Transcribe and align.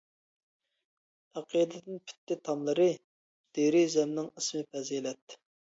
ئەقىدىدىن 1.41 2.01
پۈتتى 2.07 2.39
تاملىرى، 2.49 2.91
دېرىزەمنىڭ 3.61 4.35
ئىسمى 4.35 4.69
پەزىلەت. 4.75 5.43